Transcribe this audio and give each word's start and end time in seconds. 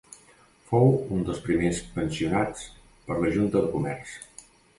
Fou 0.69 0.87
un 1.17 1.21
dels 1.27 1.41
primers 1.49 1.81
pensionats 1.99 2.65
per 3.11 3.19
la 3.21 3.31
Junta 3.37 3.63
de 3.67 3.71
Comerç. 3.77 4.19